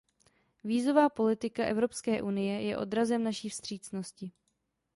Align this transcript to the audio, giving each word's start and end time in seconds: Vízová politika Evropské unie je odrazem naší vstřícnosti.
Vízová 0.63 1.09
politika 1.09 1.63
Evropské 1.63 2.21
unie 2.21 2.61
je 2.61 2.77
odrazem 2.77 3.23
naší 3.23 3.49
vstřícnosti. 3.49 4.31